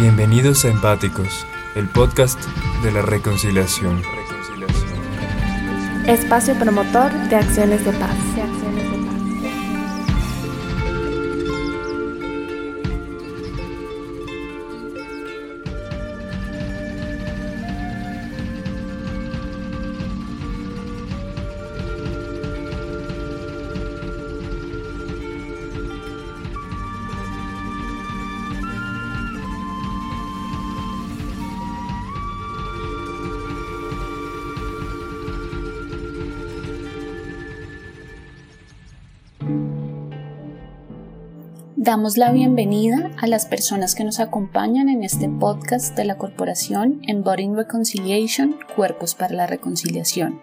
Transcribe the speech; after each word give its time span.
Bienvenidos 0.00 0.64
a 0.64 0.68
Empáticos, 0.68 1.46
el 1.74 1.86
podcast 1.86 2.40
de 2.82 2.90
la 2.90 3.02
reconciliación. 3.02 4.00
Espacio 6.06 6.54
promotor 6.54 7.12
de 7.28 7.36
acciones 7.36 7.84
de 7.84 7.92
paz. 7.92 8.16
Damos 41.82 42.18
la 42.18 42.30
bienvenida 42.30 43.10
a 43.16 43.26
las 43.26 43.46
personas 43.46 43.94
que 43.94 44.04
nos 44.04 44.20
acompañan 44.20 44.90
en 44.90 45.02
este 45.02 45.30
podcast 45.30 45.96
de 45.96 46.04
la 46.04 46.18
corporación 46.18 47.00
Embodying 47.08 47.56
Reconciliation, 47.56 48.54
Cuerpos 48.76 49.14
para 49.14 49.34
la 49.34 49.46
Reconciliación. 49.46 50.42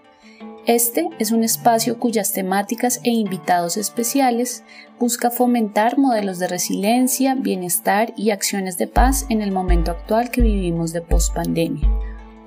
Este 0.65 1.07
es 1.19 1.31
un 1.31 1.43
espacio 1.43 1.99
cuyas 1.99 2.33
temáticas 2.33 3.01
e 3.03 3.11
invitados 3.11 3.77
especiales 3.77 4.63
busca 4.99 5.29
fomentar 5.29 5.99
modelos 5.99 6.39
de 6.39 6.47
resiliencia, 6.47 7.35
bienestar 7.35 8.15
y 8.17 8.31
acciones 8.31 8.79
de 8.79 8.87
paz 8.87 9.27
en 9.29 9.43
el 9.43 9.51
momento 9.51 9.91
actual 9.91 10.31
que 10.31 10.41
vivimos 10.41 10.91
de 10.91 11.01
pospandemia. 11.01 11.87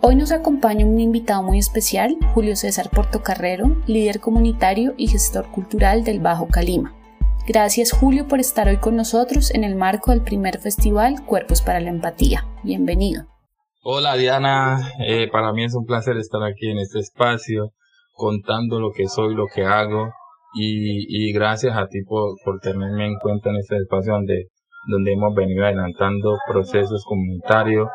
Hoy 0.00 0.16
nos 0.16 0.32
acompaña 0.32 0.84
un 0.84 0.98
invitado 0.98 1.44
muy 1.44 1.60
especial, 1.60 2.16
Julio 2.34 2.56
César 2.56 2.91
Portocarrero, 2.91 3.80
líder 3.86 4.19
comunitario 4.19 4.94
y 4.97 5.06
gestor 5.06 5.48
cultural 5.52 6.02
del 6.02 6.19
Bajo 6.19 6.48
Calima. 6.48 6.97
Gracias 7.52 7.90
Julio 7.90 8.28
por 8.28 8.38
estar 8.38 8.68
hoy 8.68 8.76
con 8.76 8.94
nosotros 8.94 9.52
en 9.52 9.64
el 9.64 9.74
marco 9.74 10.12
del 10.12 10.22
primer 10.22 10.60
festival 10.60 11.26
Cuerpos 11.26 11.62
para 11.62 11.80
la 11.80 11.90
Empatía. 11.90 12.46
Bienvenido. 12.62 13.24
Hola 13.82 14.14
Diana, 14.14 14.92
eh, 15.04 15.26
para 15.32 15.52
mí 15.52 15.64
es 15.64 15.74
un 15.74 15.84
placer 15.84 16.16
estar 16.16 16.44
aquí 16.44 16.70
en 16.70 16.78
este 16.78 17.00
espacio 17.00 17.72
contando 18.12 18.78
lo 18.78 18.92
que 18.92 19.08
soy, 19.08 19.34
lo 19.34 19.46
que 19.52 19.64
hago 19.64 20.12
y, 20.54 21.32
gracias 21.32 21.76
a 21.76 21.88
ti 21.88 22.04
por, 22.04 22.36
tenerme 22.60 23.08
en 23.08 23.18
cuenta 23.18 23.50
en 23.50 23.56
este 23.56 23.78
espacio 23.78 24.12
donde 24.12 25.12
hemos 25.12 25.34
venido 25.34 25.64
adelantando 25.64 26.38
procesos 26.46 27.04
comunitarios 27.04 27.88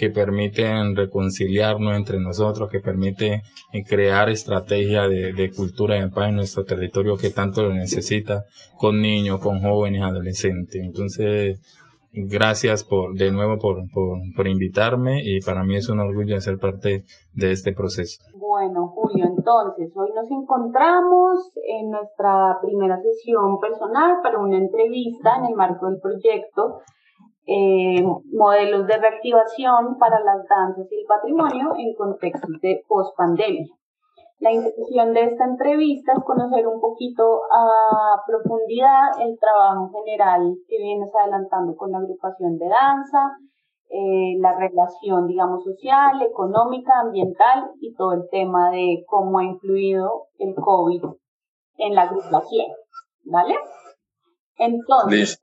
que 0.00 0.08
permiten 0.08 0.96
reconciliarnos 0.96 1.94
entre 1.94 2.18
nosotros, 2.18 2.70
que 2.70 2.80
permite 2.80 3.42
eh, 3.70 3.84
crear 3.86 4.30
estrategias 4.30 5.10
de, 5.10 5.52
cultura 5.54 5.98
y 5.98 6.08
paz 6.08 6.30
en 6.30 6.36
nuestro 6.36 6.64
territorio 6.64 7.18
que 7.18 7.28
tanto 7.28 7.62
lo 7.64 7.74
necesita, 7.74 8.46
con 8.78 9.02
niños, 9.02 9.40
con 9.40 9.60
jóvenes, 9.60 10.00
adolescentes. 10.02 10.82
Entonces, 10.82 11.60
gracias 12.14 12.82
por, 12.82 13.12
de 13.12 13.30
nuevo 13.30 13.58
por, 13.58 13.82
por, 14.34 14.48
invitarme 14.48 15.20
y 15.22 15.42
para 15.42 15.64
mí 15.64 15.76
es 15.76 15.90
un 15.90 16.00
orgullo 16.00 16.40
ser 16.40 16.58
parte 16.58 17.04
de 17.34 17.52
este 17.52 17.74
proceso. 17.74 18.22
Bueno, 18.34 18.88
Julio, 18.94 19.26
entonces 19.26 19.92
hoy 19.94 20.08
nos 20.14 20.30
encontramos 20.30 21.52
en 21.56 21.90
nuestra 21.90 22.56
primera 22.62 22.98
sesión 23.02 23.60
personal 23.60 24.20
para 24.22 24.38
una 24.38 24.56
entrevista 24.56 25.36
en 25.36 25.44
el 25.44 25.54
marco 25.56 25.90
del 25.90 26.00
proyecto 26.00 26.80
eh, 27.46 28.02
modelos 28.32 28.86
de 28.86 28.96
reactivación 28.98 29.98
para 29.98 30.20
las 30.20 30.46
danzas 30.48 30.86
y 30.90 31.00
el 31.00 31.06
patrimonio 31.06 31.74
en 31.76 31.94
contextos 31.94 32.60
de 32.60 32.82
pospandemia. 32.86 33.66
La 34.40 34.52
intención 34.52 35.12
de 35.12 35.24
esta 35.24 35.44
entrevista 35.44 36.12
es 36.12 36.24
conocer 36.24 36.66
un 36.66 36.80
poquito 36.80 37.42
a 37.52 38.22
profundidad 38.26 39.20
el 39.20 39.38
trabajo 39.38 39.90
general 39.92 40.54
que 40.66 40.78
vienes 40.78 41.10
adelantando 41.14 41.76
con 41.76 41.92
la 41.92 41.98
agrupación 41.98 42.56
de 42.56 42.66
danza, 42.68 43.36
eh, 43.90 44.38
la 44.38 44.56
relación, 44.56 45.26
digamos, 45.26 45.62
social, 45.64 46.22
económica, 46.22 47.00
ambiental 47.00 47.70
y 47.80 47.92
todo 47.94 48.14
el 48.14 48.28
tema 48.30 48.70
de 48.70 49.04
cómo 49.06 49.40
ha 49.40 49.44
influido 49.44 50.28
el 50.38 50.54
COVID 50.54 51.04
en 51.76 51.94
la 51.94 52.02
agrupación. 52.02 52.68
¿Vale? 53.24 53.56
Entonces, 54.56 55.38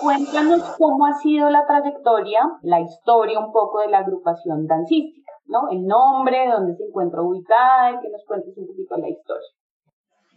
Cuéntanos 0.00 0.62
cómo 0.76 1.06
ha 1.06 1.14
sido 1.14 1.50
la 1.50 1.66
trayectoria, 1.66 2.40
la 2.62 2.80
historia 2.80 3.38
un 3.38 3.52
poco 3.52 3.80
de 3.80 3.88
la 3.88 3.98
agrupación 3.98 4.66
dancística, 4.66 5.32
¿no? 5.46 5.70
El 5.70 5.86
nombre, 5.86 6.48
dónde 6.50 6.76
se 6.76 6.84
encuentra 6.84 7.20
ubicada 7.22 8.00
que 8.00 8.08
nos 8.08 8.24
cuentes 8.24 8.56
un 8.56 8.66
poquito 8.66 8.96
la 8.96 9.08
historia. 9.08 9.48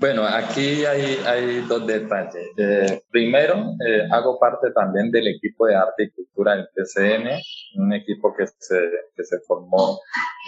Bueno, 0.01 0.23
aquí 0.23 0.83
hay, 0.83 1.19
hay 1.27 1.61
dos 1.67 1.85
detalles. 1.85 2.49
Eh, 2.57 3.03
primero, 3.11 3.75
eh, 3.85 4.07
hago 4.11 4.39
parte 4.39 4.71
también 4.71 5.11
del 5.11 5.27
equipo 5.27 5.67
de 5.67 5.75
arte 5.75 6.05
y 6.05 6.09
cultura 6.09 6.55
del 6.55 6.67
TCN, 6.73 7.29
un 7.75 7.93
equipo 7.93 8.33
que 8.35 8.47
se, 8.47 8.79
que 9.15 9.23
se 9.23 9.37
formó 9.41 9.99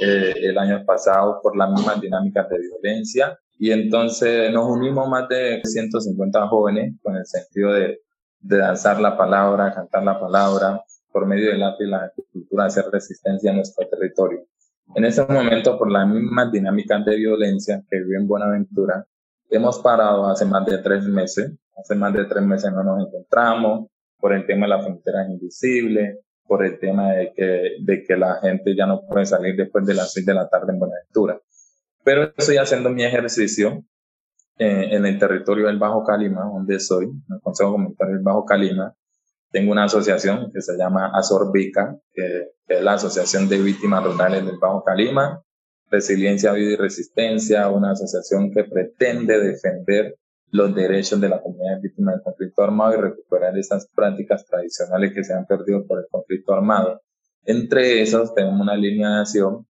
eh, 0.03 0.33
el 0.41 0.57
año 0.57 0.83
pasado 0.83 1.39
por 1.43 1.55
las 1.55 1.69
mismas 1.69 2.01
dinámicas 2.01 2.49
de 2.49 2.57
violencia. 2.57 3.37
Y 3.59 3.71
entonces 3.71 4.51
nos 4.51 4.67
unimos 4.67 5.07
más 5.07 5.29
de 5.29 5.61
150 5.63 6.47
jóvenes 6.47 6.95
con 7.03 7.15
el 7.15 7.25
sentido 7.27 7.73
de 7.73 7.99
de 8.43 8.57
danzar 8.57 8.99
la 8.99 9.17
palabra, 9.17 9.73
cantar 9.73 10.03
la 10.03 10.19
palabra, 10.19 10.83
por 11.11 11.25
medio 11.25 11.49
del 11.49 11.63
arte 11.63 11.85
y 11.85 11.89
la 11.89 12.11
cultura, 12.31 12.65
hacer 12.65 12.85
resistencia 12.91 13.51
a 13.51 13.55
nuestro 13.55 13.87
territorio. 13.87 14.45
En 14.95 15.05
ese 15.05 15.25
momento, 15.25 15.77
por 15.77 15.89
la 15.89 16.05
misma 16.05 16.49
dinámica 16.51 16.99
de 16.99 17.15
violencia 17.15 17.81
que 17.89 17.99
vive 17.99 18.17
en 18.17 18.27
Buenaventura, 18.27 19.05
hemos 19.49 19.79
parado 19.79 20.27
hace 20.27 20.45
más 20.45 20.65
de 20.65 20.79
tres 20.79 21.03
meses. 21.05 21.53
Hace 21.75 21.95
más 21.95 22.13
de 22.13 22.25
tres 22.25 22.43
meses 22.43 22.71
no 22.71 22.83
nos 22.83 23.07
encontramos 23.07 23.87
por 24.19 24.33
el 24.33 24.45
tema 24.45 24.65
de 24.65 24.71
las 24.71 24.83
fronteras 24.83 25.29
invisibles, 25.29 26.19
por 26.45 26.65
el 26.65 26.77
tema 26.79 27.13
de 27.13 27.33
que, 27.33 27.75
de 27.79 28.03
que 28.03 28.17
la 28.17 28.39
gente 28.41 28.75
ya 28.75 28.85
no 28.85 29.01
puede 29.07 29.25
salir 29.25 29.55
después 29.55 29.85
de 29.85 29.93
las 29.93 30.11
seis 30.11 30.25
de 30.25 30.33
la 30.33 30.47
tarde 30.49 30.73
en 30.73 30.79
Buenaventura. 30.79 31.39
Pero 32.03 32.33
estoy 32.37 32.57
haciendo 32.57 32.89
mi 32.89 33.03
ejercicio 33.03 33.83
eh, 34.57 34.89
en 34.91 35.05
el 35.05 35.17
territorio 35.17 35.67
del 35.67 35.79
Bajo 35.79 36.03
Calima, 36.03 36.41
donde 36.43 36.79
soy, 36.79 37.05
en 37.05 37.35
el 37.35 37.41
Consejo 37.41 37.71
Comunitario 37.71 38.15
del 38.15 38.23
Bajo 38.23 38.45
Calima, 38.45 38.93
tengo 39.51 39.71
una 39.71 39.85
asociación 39.85 40.51
que 40.51 40.61
se 40.61 40.77
llama 40.77 41.11
Azorbica, 41.13 41.97
que, 42.11 42.49
es 42.67 42.83
la 42.83 42.93
Asociación 42.93 43.49
de 43.49 43.61
Víctimas 43.61 44.03
Rurales 44.03 44.45
del 44.45 44.57
Bajo 44.57 44.83
Calima, 44.83 45.43
Resiliencia, 45.89 46.53
Vida 46.53 46.71
y 46.71 46.75
Resistencia, 46.75 47.69
una 47.69 47.91
asociación 47.91 48.51
que 48.51 48.63
pretende 48.63 49.39
defender 49.39 50.17
los 50.49 50.73
derechos 50.73 51.19
de 51.19 51.29
la 51.29 51.41
comunidad 51.41 51.81
víctima 51.81 52.11
del 52.11 52.21
conflicto 52.21 52.63
armado 52.63 52.93
y 52.93 53.01
recuperar 53.01 53.57
esas 53.57 53.87
prácticas 53.87 54.45
tradicionales 54.45 55.13
que 55.13 55.23
se 55.23 55.33
han 55.33 55.45
perdido 55.45 55.85
por 55.85 55.99
el 55.99 56.05
conflicto 56.09 56.53
armado. 56.53 57.01
Entre 57.43 58.01
esos 58.01 58.33
tenemos 58.33 58.61
una 58.61 58.75
línea 58.75 59.09
de 59.09 59.19
acción 59.21 59.67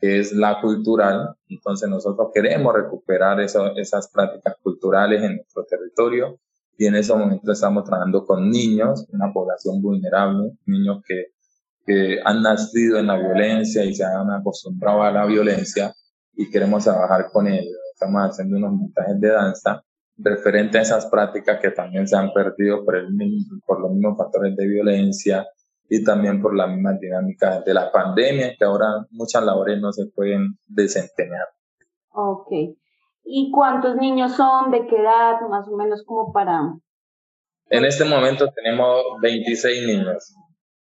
que 0.00 0.20
es 0.20 0.32
la 0.32 0.60
cultural. 0.60 1.34
Entonces 1.48 1.88
nosotros 1.88 2.28
queremos 2.34 2.74
recuperar 2.74 3.40
esas 3.40 4.10
prácticas 4.12 4.56
culturales 4.62 5.22
en 5.22 5.36
nuestro 5.36 5.64
territorio 5.64 6.38
y 6.78 6.86
en 6.86 6.96
ese 6.96 7.14
momento 7.14 7.52
estamos 7.52 7.84
trabajando 7.84 8.24
con 8.24 8.50
niños, 8.50 9.06
una 9.10 9.32
población 9.32 9.80
vulnerable, 9.80 10.52
niños 10.66 11.02
que, 11.06 11.26
han 12.24 12.42
nacido 12.42 12.98
en 12.98 13.06
la 13.06 13.16
violencia 13.16 13.84
y 13.84 13.94
se 13.94 14.02
han 14.02 14.28
acostumbrado 14.32 15.04
a 15.04 15.12
la 15.12 15.24
violencia 15.24 15.94
y 16.34 16.50
queremos 16.50 16.82
trabajar 16.82 17.30
con 17.32 17.46
ellos. 17.46 17.76
Estamos 17.92 18.22
haciendo 18.22 18.56
unos 18.56 18.72
montajes 18.72 19.20
de 19.20 19.28
danza 19.28 19.84
referente 20.16 20.78
a 20.78 20.82
esas 20.82 21.06
prácticas 21.06 21.60
que 21.60 21.70
también 21.70 22.08
se 22.08 22.16
han 22.16 22.32
perdido 22.32 22.84
por 22.84 23.00
los 23.80 23.92
mismos 23.92 24.18
factores 24.18 24.56
de 24.56 24.66
violencia, 24.66 25.46
y 25.88 26.02
también 26.04 26.40
por 26.40 26.56
la 26.56 26.66
misma 26.66 26.94
dinámica 26.94 27.60
de 27.60 27.74
la 27.74 27.92
pandemia, 27.92 28.56
que 28.56 28.64
ahora 28.64 29.06
muchas 29.10 29.44
labores 29.44 29.80
no 29.80 29.92
se 29.92 30.06
pueden 30.06 30.58
desempeñar. 30.66 31.46
Ok. 32.12 32.50
¿Y 33.24 33.50
cuántos 33.52 33.96
niños 33.96 34.36
son? 34.36 34.70
¿De 34.70 34.86
qué 34.86 34.96
edad? 34.96 35.40
Más 35.48 35.68
o 35.68 35.76
menos 35.76 36.04
como 36.04 36.32
para... 36.32 36.60
En 37.68 37.84
este 37.84 38.04
momento 38.04 38.48
tenemos 38.54 39.02
26 39.20 39.86
niños. 39.86 40.34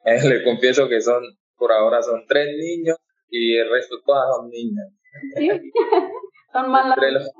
Eh, 0.04 0.20
le 0.28 0.44
confieso 0.44 0.88
que 0.88 1.00
son, 1.00 1.22
por 1.56 1.72
ahora 1.72 2.02
son 2.02 2.24
tres 2.26 2.48
niños 2.58 2.96
y 3.28 3.56
el 3.56 3.70
resto 3.70 3.96
todas 4.04 4.24
son 4.36 4.48
niñas. 4.48 4.88
¿Sí? 5.36 5.48
son 6.52 6.70
más 6.70 6.96
las 6.96 7.30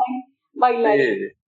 bailarines 0.52 1.39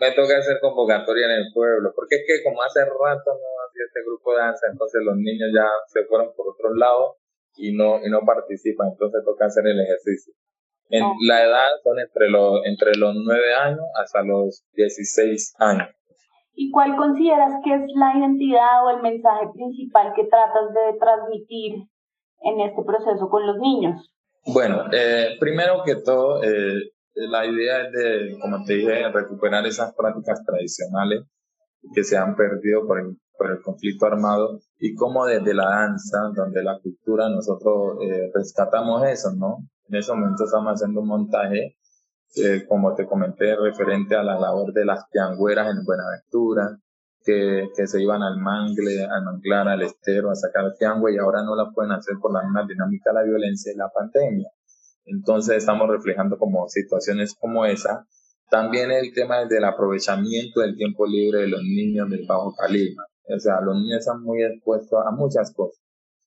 me 0.00 0.12
toca 0.12 0.38
hacer 0.38 0.58
convocatoria 0.60 1.26
en 1.26 1.44
el 1.44 1.52
pueblo, 1.52 1.92
porque 1.94 2.16
es 2.16 2.24
que 2.26 2.42
como 2.42 2.62
hace 2.62 2.80
rato 2.80 3.30
no 3.30 3.48
hacía 3.68 3.84
este 3.86 4.00
grupo 4.04 4.32
de 4.32 4.38
danza, 4.38 4.66
entonces 4.72 5.02
los 5.04 5.16
niños 5.16 5.50
ya 5.54 5.68
se 5.88 6.04
fueron 6.06 6.32
por 6.34 6.48
otro 6.48 6.74
lado 6.74 7.16
y 7.56 7.72
no, 7.76 8.00
y 8.04 8.08
no 8.10 8.20
participan, 8.24 8.88
entonces 8.92 9.22
toca 9.24 9.46
hacer 9.46 9.66
el 9.66 9.80
ejercicio. 9.80 10.32
En 10.88 11.04
la 11.26 11.44
edad 11.44 11.68
son 11.84 12.00
entre 12.00 12.30
los, 12.30 12.66
entre 12.66 12.96
los 12.96 13.14
9 13.14 13.54
años 13.54 13.84
hasta 13.94 14.22
los 14.22 14.64
16 14.72 15.54
años. 15.58 15.88
¿Y 16.54 16.70
cuál 16.72 16.96
consideras 16.96 17.52
que 17.62 17.74
es 17.74 17.82
la 17.94 18.18
identidad 18.18 18.84
o 18.84 18.90
el 18.90 19.02
mensaje 19.02 19.46
principal 19.54 20.12
que 20.16 20.24
tratas 20.24 20.74
de 20.74 20.98
transmitir 20.98 21.74
en 22.42 22.60
este 22.60 22.82
proceso 22.82 23.28
con 23.28 23.46
los 23.46 23.58
niños? 23.58 24.10
Bueno, 24.46 24.86
eh, 24.92 25.36
primero 25.38 25.82
que 25.84 25.96
todo, 25.96 26.42
eh, 26.42 26.90
la 27.28 27.46
idea 27.46 27.82
es 27.82 27.92
de, 27.92 28.38
como 28.40 28.64
te 28.64 28.74
dije, 28.74 29.08
recuperar 29.10 29.66
esas 29.66 29.94
prácticas 29.94 30.44
tradicionales 30.44 31.24
que 31.94 32.04
se 32.04 32.16
han 32.16 32.36
perdido 32.36 32.86
por 32.86 33.00
el, 33.00 33.16
por 33.36 33.50
el 33.50 33.62
conflicto 33.62 34.06
armado 34.06 34.60
y 34.78 34.94
cómo 34.94 35.26
desde 35.26 35.54
la 35.54 35.64
danza, 35.64 36.18
donde 36.34 36.62
la 36.62 36.78
cultura, 36.78 37.28
nosotros 37.28 37.98
eh, 38.02 38.30
rescatamos 38.34 39.06
eso, 39.06 39.32
¿no? 39.36 39.58
En 39.88 39.96
ese 39.96 40.12
momento 40.12 40.44
estamos 40.44 40.74
haciendo 40.74 41.00
un 41.00 41.08
montaje, 41.08 41.76
eh, 42.36 42.64
como 42.68 42.94
te 42.94 43.06
comenté, 43.06 43.56
referente 43.56 44.14
a 44.14 44.22
la 44.22 44.38
labor 44.38 44.72
de 44.72 44.84
las 44.84 45.04
piangüeras 45.10 45.68
en 45.70 45.84
Buenaventura, 45.84 46.78
que, 47.24 47.68
que 47.76 47.86
se 47.86 48.02
iban 48.02 48.22
al 48.22 48.38
mangle, 48.38 49.04
al 49.04 49.24
manglar, 49.24 49.68
al 49.68 49.82
estero, 49.82 50.30
a 50.30 50.34
sacar 50.34 50.64
piangüe 50.78 51.14
y 51.14 51.18
ahora 51.18 51.42
no 51.42 51.56
la 51.56 51.70
pueden 51.70 51.92
hacer 51.92 52.16
por 52.20 52.32
la 52.32 52.42
misma 52.42 52.66
dinámica 52.66 53.10
de 53.10 53.14
la 53.14 53.22
violencia 53.24 53.72
y 53.72 53.76
la 53.76 53.90
pandemia. 53.90 54.48
Entonces 55.10 55.56
estamos 55.56 55.88
reflejando 55.88 56.38
como 56.38 56.68
situaciones 56.68 57.34
como 57.38 57.64
esa. 57.66 58.06
También 58.48 58.90
el 58.90 59.12
tema 59.12 59.44
del 59.44 59.64
aprovechamiento 59.64 60.60
del 60.60 60.76
tiempo 60.76 61.06
libre 61.06 61.42
de 61.42 61.48
los 61.48 61.62
niños 61.62 62.08
del 62.10 62.26
bajo 62.26 62.54
calibre. 62.54 62.96
O 63.28 63.38
sea, 63.38 63.60
los 63.60 63.76
niños 63.76 64.00
están 64.00 64.22
muy 64.22 64.42
expuestos 64.42 64.98
a 65.06 65.10
muchas 65.10 65.52
cosas. 65.54 65.80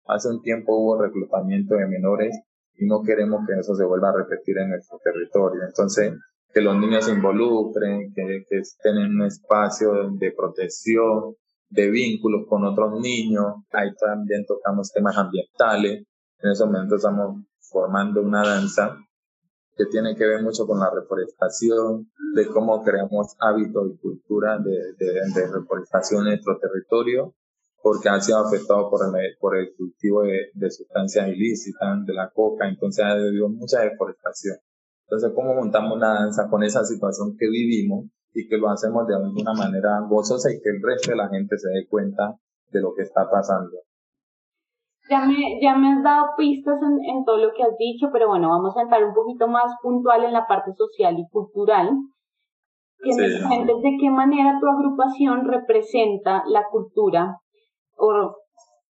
Hace 0.05 0.29
un 0.29 0.41
tiempo 0.41 0.75
hubo 0.75 1.01
reclutamiento 1.01 1.75
de 1.75 1.87
menores 1.87 2.37
y 2.75 2.85
no 2.85 3.03
queremos 3.03 3.45
que 3.47 3.59
eso 3.59 3.75
se 3.75 3.85
vuelva 3.85 4.09
a 4.09 4.17
repetir 4.17 4.57
en 4.57 4.69
nuestro 4.69 4.99
territorio. 5.03 5.63
Entonces, 5.65 6.13
que 6.53 6.61
los 6.61 6.77
niños 6.77 7.05
se 7.05 7.11
involucren, 7.11 8.13
que, 8.13 8.43
que 8.49 8.57
estén 8.57 8.97
en 8.97 9.15
un 9.15 9.23
espacio 9.23 10.11
de 10.11 10.31
protección, 10.31 11.35
de 11.69 11.89
vínculos 11.89 12.45
con 12.47 12.63
otros 12.63 12.99
niños. 13.01 13.55
Ahí 13.71 13.89
también 13.95 14.45
tocamos 14.45 14.91
temas 14.91 15.17
ambientales. 15.17 16.05
En 16.39 16.51
ese 16.51 16.65
momento 16.65 16.95
estamos 16.95 17.43
formando 17.73 18.21
una 18.21 18.43
danza 18.43 18.95
que 19.75 19.85
tiene 19.87 20.15
que 20.15 20.25
ver 20.25 20.43
mucho 20.43 20.67
con 20.67 20.79
la 20.79 20.91
reforestación, 20.93 22.11
de 22.35 22.47
cómo 22.47 22.83
creamos 22.83 23.35
hábitos 23.39 23.89
y 23.91 23.97
cultura 23.97 24.59
de, 24.59 25.51
reforestación 25.51 26.27
en 26.27 26.33
nuestro 26.33 26.59
territorio, 26.59 27.33
porque 27.81 28.07
ha 28.07 28.21
sido 28.21 28.37
afectado 28.37 28.89
por 28.89 29.01
el, 29.57 29.75
cultivo 29.75 30.21
de, 30.21 30.51
de 30.53 30.71
sustancias 30.71 31.27
ilícitas, 31.27 32.05
de 32.05 32.13
la 32.13 32.29
coca, 32.29 32.69
entonces 32.69 33.03
ha 33.03 33.11
habido 33.11 33.49
mucha 33.49 33.81
deforestación. 33.81 34.57
Entonces, 35.07 35.31
¿cómo 35.35 35.53
montamos 35.53 35.97
una 35.97 36.13
danza 36.13 36.47
con 36.49 36.63
esa 36.63 36.83
situación 36.85 37.35
que 37.37 37.49
vivimos 37.49 38.05
y 38.33 38.47
que 38.47 38.57
lo 38.57 38.69
hacemos 38.69 39.07
de 39.07 39.15
alguna 39.15 39.53
manera 39.53 39.99
gozosa 40.07 40.51
y 40.51 40.61
que 40.61 40.69
el 40.69 40.81
resto 40.81 41.11
de 41.11 41.17
la 41.17 41.29
gente 41.29 41.57
se 41.57 41.69
dé 41.69 41.87
cuenta 41.87 42.35
de 42.71 42.81
lo 42.81 42.93
que 42.95 43.03
está 43.03 43.29
pasando? 43.29 43.77
Ya 45.13 45.25
me, 45.25 45.59
ya 45.61 45.75
me 45.75 45.93
has 45.93 46.03
dado 46.03 46.29
pistas 46.35 46.79
en, 46.81 46.97
en, 47.07 47.23
todo 47.23 47.37
lo 47.37 47.53
que 47.53 47.61
has 47.61 47.77
dicho, 47.77 48.09
pero 48.11 48.29
bueno, 48.29 48.49
vamos 48.49 48.75
a 48.75 48.81
entrar 48.81 49.03
un 49.03 49.13
poquito 49.13 49.47
más 49.47 49.71
puntual 49.83 50.23
en 50.23 50.33
la 50.33 50.47
parte 50.47 50.71
social 50.73 51.19
y 51.19 51.29
cultural. 51.29 51.91
Que 53.03 53.13
de 53.13 53.97
qué 53.99 54.09
manera 54.09 54.57
tu 54.59 54.67
agrupación 54.67 55.47
representa 55.47 56.43
la 56.47 56.63
cultura 56.71 57.37
o, 57.95 58.37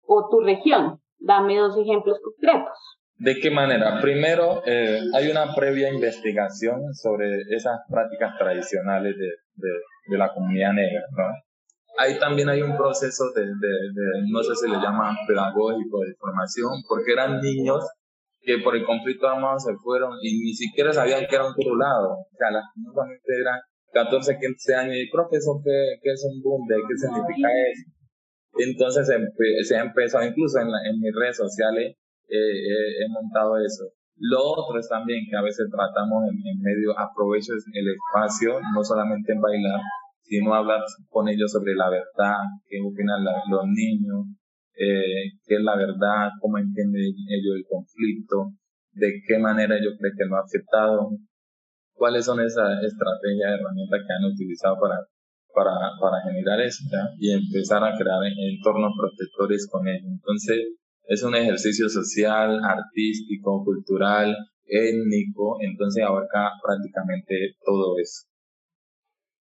o 0.06 0.30
tu 0.30 0.42
región. 0.42 1.00
Dame 1.18 1.58
dos 1.58 1.76
ejemplos 1.76 2.20
concretos. 2.24 2.78
¿De 3.18 3.40
qué 3.40 3.50
manera? 3.50 4.00
Primero, 4.00 4.62
eh, 4.68 5.00
hay 5.16 5.28
una 5.28 5.56
previa 5.56 5.92
investigación 5.92 6.94
sobre 6.94 7.42
esas 7.50 7.80
prácticas 7.90 8.38
tradicionales 8.38 9.16
de, 9.18 9.30
de, 9.56 9.70
de 10.08 10.18
la 10.20 10.32
comunidad 10.34 10.74
negra, 10.74 11.02
¿no? 11.18 11.51
Ahí 11.98 12.18
también 12.20 12.50
hay 12.50 12.62
un 12.62 12.76
proceso 12.78 13.32
de, 13.36 13.42
de, 13.42 13.74
de, 13.94 14.32
no 14.32 14.44
sé 14.44 14.56
si 14.56 14.70
le 14.70 14.78
llaman 14.78 15.16
pedagógico, 15.28 16.00
de 16.02 16.16
formación, 16.16 16.72
porque 16.88 17.14
eran 17.14 17.42
niños 17.42 17.84
que 18.42 18.58
por 18.60 18.76
el 18.76 18.86
conflicto 18.86 19.28
armado 19.28 19.60
se 19.60 19.76
fueron 19.84 20.18
y 20.22 20.40
ni 20.40 20.54
siquiera 20.54 20.92
sabían 20.92 21.26
que 21.30 21.36
era 21.36 21.46
un 21.46 21.80
lado. 21.80 22.18
O 22.18 22.36
sea, 22.38 22.52
las 22.52 22.66
niñas 22.76 23.22
eran 23.28 23.60
14, 23.94 24.38
15 24.40 24.76
años 24.76 24.96
y 24.98 25.12
profesor, 25.12 25.62
¿qué, 25.64 26.00
qué 26.02 26.12
es 26.12 26.26
un 26.26 26.42
boom? 26.42 26.68
¿Qué 26.68 26.98
significa 26.98 27.50
eso? 27.70 27.92
Entonces 28.58 29.08
se, 29.08 29.64
se 29.64 29.76
empezó, 29.76 30.22
incluso 30.24 30.60
en, 30.60 30.68
en 30.68 31.00
mis 31.00 31.14
redes 31.16 31.38
sociales, 31.38 31.96
eh, 32.28 32.36
eh, 32.36 33.04
he 33.04 33.10
montado 33.10 33.58
eso. 33.58 33.86
Lo 34.18 34.40
otro 34.44 34.80
es 34.80 34.88
también 34.88 35.26
que 35.30 35.38
a 35.38 35.42
veces 35.42 35.68
tratamos 35.72 36.24
en, 36.30 36.36
en 36.36 36.62
medio, 36.62 36.98
aprovecho 36.98 37.54
el 37.54 37.88
espacio, 37.90 38.60
no 38.74 38.84
solamente 38.84 39.34
en 39.34 39.42
bailar, 39.42 39.80
sino 40.32 40.56
hablar 40.56 40.80
con 41.10 41.28
ellos 41.28 41.52
sobre 41.52 41.76
la 41.76 41.90
verdad, 41.90 42.40
qué 42.66 42.80
opinan 42.80 43.20
los 43.50 43.66
niños, 43.68 44.32
eh, 44.80 45.36
qué 45.44 45.56
es 45.56 45.62
la 45.62 45.76
verdad, 45.76 46.32
cómo 46.40 46.58
entienden 46.58 47.04
ellos 47.28 47.60
el 47.60 47.66
conflicto, 47.68 48.56
de 48.94 49.20
qué 49.28 49.38
manera 49.38 49.76
ellos 49.76 49.96
creen 50.00 50.16
que 50.18 50.24
lo 50.24 50.38
ha 50.38 50.48
afectado, 50.48 51.10
cuáles 51.92 52.24
son 52.24 52.40
esas 52.40 52.82
estrategias, 52.82 53.60
herramientas 53.60 54.00
que 54.08 54.14
han 54.14 54.32
utilizado 54.32 54.80
para, 54.80 55.04
para, 55.54 55.76
para 56.00 56.24
generar 56.24 56.62
eso 56.62 56.80
y 57.20 57.34
empezar 57.34 57.84
a 57.84 57.98
crear 58.00 58.24
entornos 58.24 58.94
protectores 58.98 59.68
con 59.70 59.86
ellos. 59.90 60.16
Entonces, 60.16 60.64
es 61.08 61.24
un 61.24 61.36
ejercicio 61.36 61.90
social, 61.90 62.58
artístico, 62.64 63.66
cultural, 63.66 64.34
étnico, 64.64 65.58
entonces 65.60 66.06
abarca 66.06 66.52
prácticamente 66.64 67.58
todo 67.66 68.00
eso. 68.00 68.31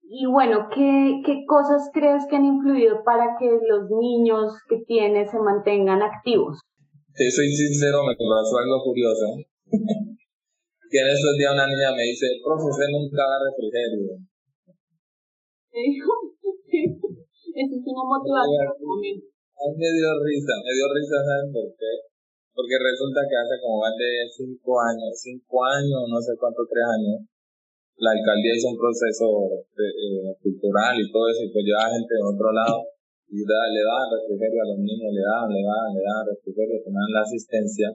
Y 0.03 0.27
bueno, 0.27 0.67
¿qué, 0.69 1.23
¿qué 1.25 1.45
cosas 1.47 1.89
crees 1.93 2.27
que 2.29 2.35
han 2.35 2.45
influido 2.45 3.03
para 3.03 3.35
que 3.39 3.47
los 3.47 3.89
niños 3.89 4.53
que 4.67 4.83
tienes 4.85 5.31
se 5.31 5.39
mantengan 5.39 6.03
activos? 6.03 6.59
Te 7.15 7.31
soy 7.31 7.47
sincero, 7.49 8.03
me 8.03 8.13
pasó 8.13 8.57
algo 8.59 8.83
curioso. 8.83 9.39
que 10.93 10.99
en 10.99 11.07
estos 11.07 11.33
días 11.39 11.53
una 11.55 11.65
niña 11.65 11.95
me 11.95 12.03
dice, 12.03 12.37
profe, 12.43 12.69
usted 12.69 12.89
nunca 12.91 13.25
da 13.25 13.41
refrigerio. 13.41 14.21
Eso 17.53 17.73
es 17.73 17.85
una 17.85 18.05
motivación 18.05 18.69
también. 18.77 19.17
Me 19.17 19.89
dio 19.89 20.09
risa, 20.21 20.53
me 20.61 20.71
dio 20.77 20.85
risa, 20.93 21.17
¿saben 21.23 21.49
por 21.49 21.69
qué? 21.73 21.91
Porque 22.53 22.77
resulta 22.77 23.25
que 23.25 23.37
hace 23.39 23.55
como 23.57 23.81
más 23.81 23.95
de 23.97 24.29
cinco 24.29 24.77
años, 24.77 25.09
cinco 25.15 25.65
años, 25.65 26.05
no 26.05 26.19
sé 26.21 26.37
cuánto, 26.37 26.61
tres 26.69 26.85
años, 26.85 27.25
la 27.97 28.11
alcaldía 28.11 28.57
hizo 28.57 28.73
un 28.73 28.79
proceso 28.79 29.27
eh, 29.77 30.33
cultural 30.41 30.97
y 30.97 31.11
todo 31.11 31.29
eso, 31.29 31.45
y 31.45 31.51
pues 31.53 31.63
llevaba 31.65 31.93
gente 31.93 32.13
de 32.13 32.25
otro 32.25 32.49
lado 32.51 32.77
y 33.33 33.41
da, 33.45 33.59
le 33.73 33.81
daban 33.81 34.13
refrigerio 34.13 34.61
a 34.61 34.69
los 34.73 34.79
niños, 34.81 35.09
le 35.09 35.23
daban, 35.25 35.49
le 35.49 35.61
daban, 35.65 35.89
le 35.93 36.01
daban 36.05 36.25
refrigerio, 36.29 36.85
tomaban 36.85 37.13
la 37.13 37.21
asistencia, 37.25 37.87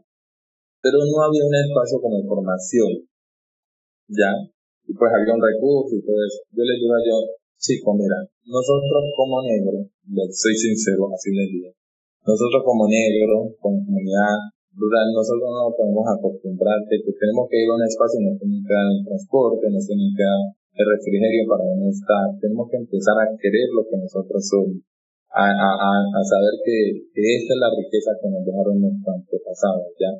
pero 0.82 0.98
no 0.98 1.16
había 1.22 1.46
un 1.46 1.54
espacio 1.54 2.02
como 2.02 2.18
formación, 2.26 3.06
¿ya? 4.10 4.34
Y 4.86 4.92
pues 4.94 5.10
había 5.14 5.34
un 5.34 5.42
recurso 5.42 5.94
y 5.94 6.02
todo 6.02 6.18
eso. 6.26 6.42
Yo 6.50 6.62
les 6.66 6.78
digo 6.82 6.94
a 6.94 7.02
yo, 7.06 7.16
chico, 7.58 7.94
mira, 7.94 8.18
nosotros 8.50 9.02
como 9.14 9.42
negros, 9.46 9.86
soy 10.34 10.54
sincero, 10.58 11.06
así 11.14 11.30
les 11.30 11.50
digo, 11.54 11.70
nosotros 12.26 12.62
como 12.64 12.90
negros, 12.90 13.54
como 13.62 13.78
comunidad 13.84 14.57
nosotros 14.78 15.48
no 15.48 15.74
podemos 15.74 16.06
acostumbrar 16.06 16.78
que 16.86 17.00
tenemos 17.02 17.48
que 17.50 17.58
ir 17.64 17.68
a 17.70 17.76
un 17.76 17.84
espacio 17.84 18.20
y 18.20 18.24
nos 18.28 18.36
tienen 18.38 18.62
que 18.62 18.74
dar 18.74 18.88
el 18.88 19.02
transporte, 19.02 19.64
nos 19.70 19.86
tienen 19.86 20.12
que 20.14 20.22
dar 20.22 20.42
el 20.54 20.86
refrigerio 20.86 21.42
para 21.50 21.64
donde 21.66 21.90
estar. 21.90 22.26
Tenemos 22.38 22.68
que 22.70 22.78
empezar 22.78 23.16
a 23.18 23.32
querer 23.34 23.66
lo 23.74 23.82
que 23.88 23.96
nosotros 23.98 24.40
somos, 24.44 24.78
a, 25.34 25.50
a, 25.50 25.70
a 26.14 26.20
saber 26.22 26.54
que, 26.62 27.10
que, 27.10 27.22
esta 27.42 27.52
es 27.52 27.60
la 27.60 27.72
riqueza 27.74 28.10
que 28.22 28.28
nos 28.30 28.42
dejaron 28.46 28.78
nuestros 28.78 29.12
antepasados, 29.12 29.88
¿ya? 29.98 30.12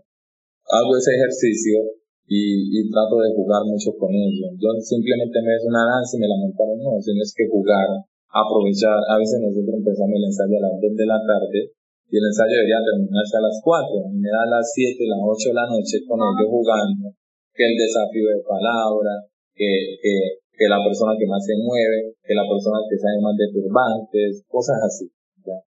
Hago 0.69 0.93
ese 0.97 1.17
ejercicio 1.17 1.81
y, 2.29 2.69
y 2.77 2.91
trato 2.93 3.17
de 3.25 3.33
jugar 3.33 3.65
mucho 3.65 3.97
con 3.97 4.13
ellos. 4.13 4.53
Yo 4.61 4.69
simplemente 4.85 5.41
me 5.41 5.57
es 5.57 5.65
una 5.65 5.87
danza 5.87 6.13
y 6.17 6.21
me 6.21 6.29
la 6.29 6.37
montaron, 6.37 6.77
no, 6.77 7.01
sino 7.01 7.25
es 7.25 7.33
que 7.33 7.49
jugar, 7.49 8.05
aprovechar. 8.29 9.01
A 9.09 9.17
veces 9.17 9.41
nosotros 9.41 9.81
empezamos 9.81 10.13
el 10.13 10.29
ensayo 10.29 10.55
a 10.61 10.65
las 10.69 10.77
2 10.77 10.93
de 10.93 11.07
la 11.09 11.21
tarde 11.25 11.78
y 12.09 12.15
el 12.17 12.25
ensayo 12.25 12.57
debería 12.57 12.81
terminarse 12.81 13.37
a 13.37 13.45
las 13.45 13.61
4, 13.61 14.09
me 14.17 14.33
da 14.33 14.49
las 14.49 14.65
7, 14.73 14.97
las 15.05 15.21
8 15.21 15.53
de 15.53 15.59
la 15.61 15.69
noche 15.69 15.97
con 16.09 16.17
ellos 16.17 16.49
jugando, 16.49 17.13
que 17.53 17.65
el 17.69 17.77
desafío 17.77 18.33
de 18.33 18.41
palabra, 18.49 19.29
que, 19.53 20.01
que, 20.01 20.15
que 20.57 20.67
la 20.73 20.81
persona 20.81 21.13
que 21.21 21.29
más 21.29 21.45
se 21.45 21.53
mueve, 21.61 22.17
que 22.25 22.33
la 22.33 22.49
persona 22.49 22.81
que 22.89 22.97
sabe 22.97 23.21
más 23.21 23.37
de 23.37 23.53
turbantes, 23.53 24.41
cosas 24.49 24.81
así. 24.81 25.05
¿ya? 25.45 25.61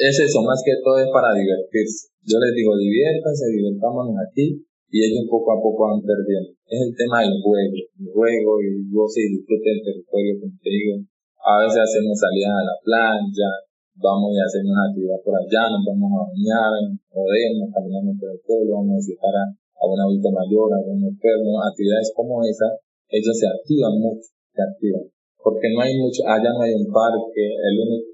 Es 0.00 0.16
eso, 0.16 0.40
más 0.40 0.64
que 0.64 0.80
todo 0.80 0.96
es 0.96 1.12
para 1.12 1.36
divertirse. 1.36 2.08
Yo 2.24 2.40
les 2.40 2.56
digo, 2.56 2.72
diviértanse, 2.78 3.52
divirtámonos 3.52 4.16
aquí, 4.16 4.64
y 4.92 4.96
ellos 5.00 5.24
poco 5.28 5.56
a 5.56 5.60
poco 5.60 5.88
van 5.88 6.04
perdiendo. 6.04 6.52
Es 6.68 6.80
el 6.88 6.92
tema 6.96 7.24
del 7.24 7.36
juego, 7.40 7.76
el 7.76 8.08
juego 8.12 8.52
y 8.60 8.88
goce 8.92 9.24
y 9.24 9.40
disfrute 9.40 9.76
del 9.76 9.82
territorio, 9.84 10.32
como 10.40 10.56
te 10.56 10.68
digo. 10.68 10.94
A 11.42 11.64
veces 11.64 11.80
hacemos 11.80 12.16
salidas 12.16 12.54
a 12.54 12.68
la 12.68 12.76
playa, 12.84 13.50
vamos 13.96 14.32
a 14.36 14.46
hacer 14.46 14.62
una 14.64 14.88
actividad 14.88 15.20
por 15.24 15.34
allá, 15.36 15.68
nos 15.72 15.84
vamos 15.84 16.10
a 16.12 16.24
bañar, 16.30 16.70
nos 16.88 17.68
caminamos 17.72 18.14
por 18.16 18.28
el 18.32 18.40
pueblo, 18.44 18.80
vamos 18.80 18.96
a 18.96 19.00
visitar 19.02 19.34
a, 19.34 19.44
a 19.52 19.82
un 19.84 19.98
adulto 20.00 20.28
mayor, 20.32 20.68
a 20.72 20.78
un 20.86 21.04
enfermo, 21.04 21.60
actividades 21.60 22.12
como 22.16 22.40
esa, 22.44 22.68
ellos 23.12 23.36
se 23.36 23.46
activan 23.48 23.98
mucho, 24.00 24.28
se 24.52 24.62
activan. 24.62 25.04
porque 25.42 25.68
no 25.74 25.82
hay 25.82 25.92
mucho, 25.98 26.22
allá 26.24 26.50
no 26.54 26.62
hay 26.62 26.72
un 26.72 26.88
parque, 26.88 27.44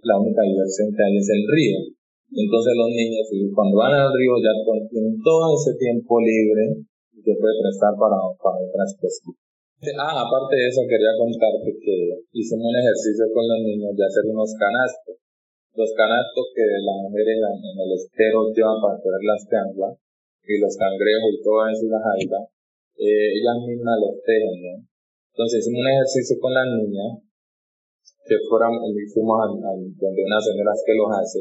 la 0.02 0.16
única 0.18 0.42
diversión 0.42 0.88
que 0.90 1.02
hay 1.04 1.14
es 1.18 1.28
el 1.28 1.44
río. 1.44 1.78
Entonces 2.28 2.72
los 2.76 2.92
niños 2.92 3.24
cuando 3.56 3.80
van 3.80 3.94
al 3.94 4.12
río 4.12 4.36
ya 4.36 4.52
tienen 4.90 5.16
todo 5.24 5.56
ese 5.56 5.76
tiempo 5.80 6.20
libre 6.20 6.84
se 7.28 7.36
puede 7.36 7.60
prestar 7.60 7.92
para, 8.00 8.16
para 8.40 8.56
otras 8.56 8.90
cosas. 8.96 9.36
Ah, 9.94 10.26
aparte 10.26 10.54
de 10.58 10.66
eso 10.66 10.82
quería 10.88 11.14
contarte 11.14 11.70
que 11.78 11.96
hicimos 12.34 12.66
un 12.66 12.78
ejercicio 12.82 13.30
con 13.30 13.46
los 13.46 13.60
niños 13.62 13.94
de 13.94 14.04
hacer 14.04 14.24
unos 14.26 14.50
canastos. 14.58 15.16
Los 15.74 15.90
canastos 15.96 16.46
que 16.54 16.64
las 16.64 16.96
mujeres 17.02 17.38
en 17.38 17.76
el 17.76 17.92
estero 17.92 18.52
llevan 18.54 18.80
para 18.80 18.98
poner 18.98 19.22
las 19.22 19.42
canguas 19.46 19.94
y 20.48 20.58
los 20.60 20.74
cangrejos 20.76 21.30
y 21.34 21.42
todas 21.44 21.76
esas 21.76 22.02
algas, 22.02 22.44
eh, 22.96 23.28
ellas 23.36 23.58
mismas 23.68 23.96
los 24.00 24.16
tejen, 24.24 24.56
¿no? 24.64 24.74
Entonces 25.34 25.62
hicimos 25.62 25.84
un 25.84 25.92
ejercicio 25.92 26.34
con 26.40 26.52
las 26.56 26.66
niñas 26.66 27.22
que 28.26 28.36
fueron, 28.48 28.74
fuimos 29.12 29.36
a, 29.38 29.46
donde 29.52 30.20
una 30.24 30.40
señora 30.40 30.72
que 30.74 30.98
los 30.98 31.10
hace 31.14 31.40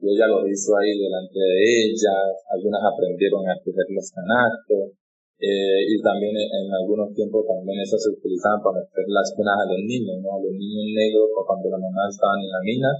y 0.00 0.12
ella 0.12 0.28
lo 0.28 0.44
hizo 0.44 0.76
ahí 0.76 0.92
delante 0.92 1.40
de 1.40 1.60
ellas, 1.88 2.32
algunas 2.52 2.80
aprendieron 2.84 3.44
a 3.48 3.56
tejer 3.60 3.88
los 3.92 4.08
canastos 4.12 4.96
eh, 5.36 5.80
y 5.84 6.00
también 6.00 6.32
en, 6.32 6.68
algunos 6.72 7.12
tiempos 7.12 7.44
también 7.44 7.80
eso 7.80 7.96
se 8.00 8.08
utilizaba 8.12 8.56
para 8.64 8.80
meter 8.80 9.04
las 9.08 9.32
cunas 9.36 9.56
a 9.56 9.68
los 9.68 9.80
niños, 9.84 10.16
¿no? 10.24 10.36
A 10.36 10.40
los 10.40 10.52
niños 10.52 10.86
negros 10.96 11.28
cuando 11.44 11.68
la 11.68 11.80
mamá 11.80 12.08
estaban 12.08 12.40
en 12.40 12.52
la 12.52 12.62
mina 12.64 12.90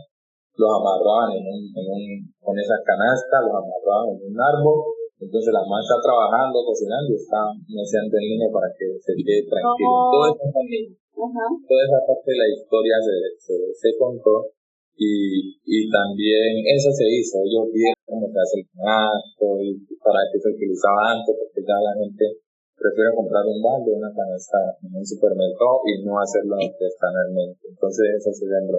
los 0.57 0.71
amarraban 0.73 1.37
en 1.37 1.45
un, 1.45 1.61
en 1.69 1.87
un, 1.93 2.05
con 2.41 2.59
esa 2.59 2.81
canasta, 2.85 3.45
los 3.45 3.55
amarraban 3.61 4.17
en 4.17 4.33
un 4.33 4.37
árbol 4.41 4.97
entonces 5.17 5.49
la 5.49 5.65
mamá 5.65 5.81
está 5.81 5.97
trabajando, 5.97 6.61
cocinando 6.61 7.09
y 7.09 7.17
está 7.17 7.41
meciendo 7.73 8.13
el 8.21 8.27
niño 8.37 8.53
para 8.53 8.69
que 8.77 8.85
se 9.01 9.17
quede 9.17 9.49
tranquilo. 9.49 10.13
toda, 10.13 10.29
esa 10.37 12.01
parte, 12.05 12.29
de 12.29 12.37
la 12.37 12.49
historia 12.53 13.01
se, 13.01 13.17
se, 13.41 13.55
se 13.73 13.91
contó 13.97 14.53
y, 14.93 15.57
y 15.65 15.89
también 15.89 16.61
eso 16.69 16.93
se 16.93 17.09
hizo. 17.09 17.41
Ellos 17.41 17.73
vieron 17.73 17.97
cómo 18.05 18.29
se 18.29 18.37
hace 18.37 18.57
el 18.61 18.69
acto 18.85 19.57
y 19.65 19.81
para 20.05 20.21
qué 20.29 20.37
se 20.37 20.53
utilizaba 20.53 21.17
antes, 21.17 21.33
porque 21.33 21.65
ya 21.65 21.81
la 21.81 21.97
gente 21.97 22.37
prefiere 22.77 23.17
comprar 23.17 23.49
un 23.49 23.57
balde, 23.65 23.97
una 23.97 24.13
canasta 24.13 24.77
en 24.85 25.01
un 25.01 25.07
supermercado 25.07 25.81
y 25.89 26.05
no 26.05 26.21
hacerlo 26.21 26.61
artesanalmente. 26.61 27.73
Entonces 27.73 28.21
eso 28.21 28.37
se 28.37 28.45
llama. 28.53 28.77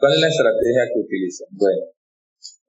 ¿Cuál 0.00 0.16
es 0.16 0.20
la 0.24 0.32
estrategia 0.32 0.88
que 0.88 1.04
utilizan? 1.04 1.48
Bueno, 1.52 1.84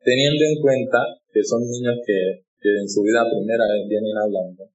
teniendo 0.03 0.43
en 0.51 0.55
cuenta 0.59 1.00
que 1.31 1.39
son 1.39 1.63
niños 1.63 1.95
que 2.03 2.43
en 2.59 2.88
su 2.91 3.01
vida 3.07 3.23
primera 3.23 3.63
vez 3.71 3.88
vienen 3.88 4.19
hablando. 4.19 4.67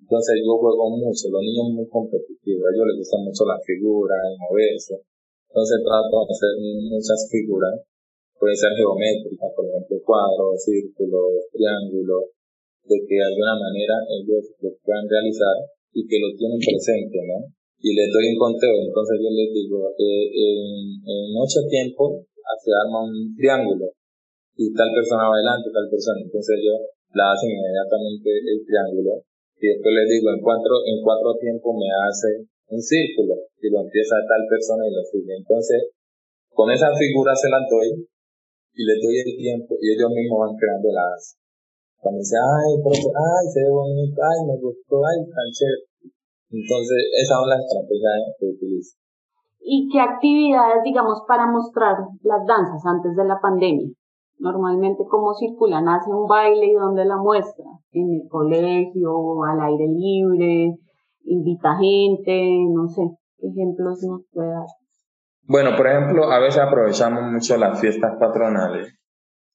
Entonces 0.00 0.44
yo 0.44 0.56
juego 0.56 0.88
mucho, 0.88 1.28
los 1.28 1.40
niños 1.40 1.68
muy 1.72 1.88
competitivos, 1.88 2.64
a 2.64 2.72
ellos 2.72 2.84
les 2.84 2.98
gusta 3.00 3.16
mucho 3.22 3.44
la 3.44 3.60
figura, 3.64 4.16
el 4.28 4.36
moverse. 4.40 5.04
Entonces 5.48 5.78
trato 5.84 6.16
de 6.16 6.32
hacer 6.32 6.52
muchas 6.88 7.20
figuras, 7.28 7.80
puede 8.36 8.56
ser 8.56 8.72
geométricas, 8.72 9.52
por 9.54 9.68
ejemplo 9.68 9.96
cuadros, 10.04 10.64
círculos, 10.64 11.48
triángulos, 11.52 12.34
de 12.88 12.96
que 13.08 13.14
de 13.14 13.28
alguna 13.30 13.56
manera 13.56 14.00
ellos 14.10 14.52
lo 14.64 14.72
puedan 14.80 15.08
realizar 15.08 15.70
y 15.92 16.08
que 16.08 16.18
lo 16.18 16.32
tienen 16.36 16.60
presente, 16.60 17.20
¿no? 17.24 17.52
Y 17.82 17.90
les 17.98 18.08
doy 18.14 18.30
un 18.30 18.38
conteo, 18.38 18.78
entonces 18.78 19.18
yo 19.18 19.30
les 19.34 19.50
digo, 19.50 19.90
eh, 19.98 20.26
en, 20.30 21.02
en 21.02 21.34
ocho 21.34 21.66
tiempos 21.66 22.22
se 22.62 22.70
arma 22.70 23.02
un 23.02 23.34
triángulo 23.34 23.90
y 24.54 24.70
tal 24.74 24.90
persona 24.94 25.26
va 25.26 25.34
adelante, 25.34 25.74
tal 25.74 25.88
persona. 25.90 26.22
Entonces 26.22 26.56
yo 26.62 26.74
la 27.14 27.34
hacen 27.34 27.50
inmediatamente 27.50 28.30
el 28.30 28.58
triángulo 28.62 29.26
y 29.58 29.64
después 29.66 29.92
les 29.94 30.08
digo 30.10 30.30
en 30.30 30.40
cuatro, 30.42 30.82
en 30.86 30.98
cuatro 31.02 31.34
tiempos 31.38 31.72
me 31.78 31.90
hace 31.90 32.46
un 32.70 32.82
círculo 32.82 33.34
y 33.62 33.70
lo 33.70 33.86
empieza 33.86 34.18
tal 34.26 34.42
persona 34.48 34.82
y 34.86 34.94
lo 34.94 35.02
sigue. 35.06 35.34
Entonces, 35.38 35.92
con 36.50 36.70
esa 36.70 36.90
figura 36.94 37.34
se 37.34 37.48
la 37.50 37.60
doy 37.70 37.94
y 38.74 38.82
le 38.82 38.94
doy 38.98 39.16
el 39.22 39.32
tiempo 39.36 39.76
y 39.80 39.94
ellos 39.94 40.10
mismos 40.10 40.50
van 40.50 40.56
creando 40.58 40.90
las. 40.90 41.38
Cuando 42.02 42.18
dice, 42.18 42.34
ay, 42.34 42.74
ay, 42.74 43.44
se 43.46 43.62
ve 43.62 43.70
bonito, 43.70 44.18
ay, 44.18 44.38
me 44.50 44.56
gustó, 44.58 44.98
ay, 45.06 45.22
tan 45.30 45.48
chévere. 45.54 45.86
Entonces, 46.52 46.98
esa 47.16 47.34
es 47.40 47.46
la 47.48 47.56
estrategia 47.56 48.10
que 48.38 48.46
utilizo. 48.46 48.96
¿Y 49.64 49.88
qué 49.90 50.00
actividades, 50.00 50.82
digamos, 50.84 51.22
para 51.26 51.46
mostrar 51.46 51.96
las 52.22 52.46
danzas 52.46 52.84
antes 52.84 53.16
de 53.16 53.24
la 53.24 53.40
pandemia? 53.40 53.88
Normalmente 54.38 55.04
cómo 55.08 55.32
circulan, 55.34 55.88
hace 55.88 56.10
un 56.10 56.26
baile 56.26 56.66
y 56.66 56.74
dónde 56.74 57.04
la 57.04 57.16
muestra, 57.16 57.64
en 57.92 58.20
el 58.20 58.28
colegio, 58.28 59.44
al 59.44 59.60
aire 59.60 59.86
libre, 59.88 60.74
invita 61.24 61.76
gente, 61.76 62.66
no 62.68 62.88
sé, 62.88 63.02
¿qué 63.38 63.46
ejemplos 63.46 64.02
nos 64.02 64.22
puede 64.32 64.50
dar? 64.50 64.66
Bueno, 65.44 65.70
por 65.76 65.86
ejemplo, 65.86 66.30
a 66.30 66.40
veces 66.40 66.60
aprovechamos 66.60 67.32
mucho 67.32 67.56
las 67.56 67.80
fiestas 67.80 68.16
patronales. 68.18 68.92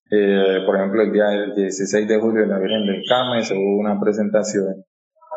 Eh, 0.10 0.64
por 0.66 0.78
ejemplo, 0.78 1.02
el 1.02 1.12
día 1.12 1.26
del 1.26 1.54
16 1.54 2.08
de 2.08 2.20
julio 2.20 2.42
de 2.42 2.48
la 2.48 2.60
Virgen 2.60 2.86
del 2.86 3.04
Carmen 3.08 3.44
se 3.44 3.54
hubo 3.54 3.80
una 3.80 4.00
presentación 4.00 4.86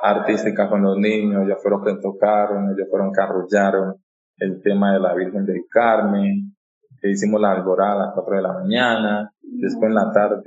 artística 0.02 0.68
con 0.68 0.82
los 0.82 0.96
niños, 0.96 1.46
ya 1.48 1.56
fueron 1.56 1.84
que 1.84 1.94
tocaron, 2.00 2.70
ellos 2.70 2.88
fueron 2.90 3.12
que 3.12 3.20
arrollaron 3.20 3.96
el 4.38 4.62
tema 4.62 4.92
de 4.94 5.00
la 5.00 5.14
Virgen 5.14 5.44
del 5.44 5.64
Carmen, 5.70 6.56
que 7.00 7.10
hicimos 7.10 7.40
la 7.40 7.52
alborada 7.52 7.92
a 7.92 8.06
las 8.06 8.14
4 8.14 8.36
de 8.36 8.42
la 8.42 8.52
mañana, 8.52 9.32
después 9.42 9.88
en 9.88 9.94
la 9.94 10.12
tarde, 10.12 10.42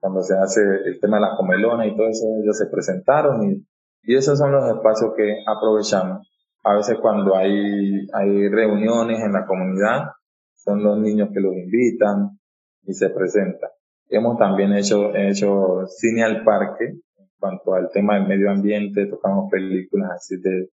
cuando 0.00 0.22
se 0.22 0.36
hace 0.36 0.60
el 0.84 1.00
tema 1.00 1.16
de 1.16 1.22
la 1.22 1.36
comelona 1.36 1.86
y 1.86 1.96
todo 1.96 2.08
eso, 2.08 2.26
ellos 2.42 2.56
se 2.56 2.66
presentaron 2.66 3.42
y, 3.50 3.66
y 4.02 4.16
esos 4.16 4.38
son 4.38 4.52
los 4.52 4.64
espacios 4.68 5.12
que 5.16 5.42
aprovechamos. 5.46 6.26
A 6.64 6.74
veces 6.74 6.98
cuando 7.00 7.36
hay, 7.36 8.06
hay 8.12 8.48
reuniones 8.48 9.20
en 9.20 9.32
la 9.32 9.46
comunidad, 9.46 10.08
son 10.56 10.82
los 10.82 10.98
niños 10.98 11.30
que 11.32 11.40
los 11.40 11.54
invitan 11.54 12.38
y 12.82 12.92
se 12.94 13.10
presentan. 13.10 13.70
Hemos 14.08 14.38
también 14.38 14.72
hecho, 14.72 15.14
hecho 15.14 15.86
cine 15.86 16.24
al 16.24 16.44
parque 16.44 17.00
cuanto 17.38 17.74
al 17.74 17.90
tema 17.90 18.14
del 18.14 18.28
medio 18.28 18.50
ambiente, 18.50 19.06
tocamos 19.06 19.50
películas 19.50 20.10
así 20.12 20.36
de, 20.40 20.68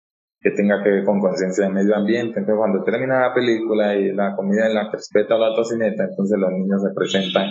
que 0.46 0.52
tenga 0.52 0.84
que 0.84 0.90
ver 0.90 1.06
con 1.06 1.20
conciencia 1.20 1.66
del 1.66 1.74
medio 1.74 1.96
ambiente. 1.96 2.40
Entonces, 2.40 2.58
cuando 2.58 2.84
termina 2.84 3.22
la 3.22 3.34
película 3.34 3.96
y 3.96 4.12
la 4.12 4.36
comida 4.36 4.68
en 4.68 4.76
la 4.76 4.92
que 4.92 4.98
respeta 4.98 5.38
la 5.38 5.56
tocineta, 5.56 6.04
entonces 6.04 6.38
los 6.38 6.52
niños 6.52 6.82
se 6.84 6.94
presentan 6.94 7.50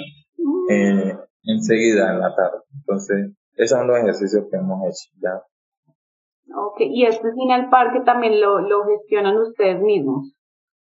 eh, 0.71 1.17
enseguida 1.43 2.13
en 2.13 2.21
la 2.21 2.35
tarde. 2.35 2.59
Entonces, 2.73 3.33
esos 3.57 3.79
son 3.79 3.89
los 3.89 3.99
ejercicios 3.99 4.45
que 4.51 4.57
hemos 4.57 4.81
hecho 4.85 5.11
ya. 5.21 5.43
Ok, 6.57 6.81
y 6.81 7.07
este 7.07 7.33
cine 7.33 7.55
al 7.55 7.69
parque 7.69 8.01
también 8.05 8.41
lo, 8.41 8.61
lo 8.61 8.85
gestionan 8.85 9.39
ustedes 9.39 9.81
mismos. 9.81 10.33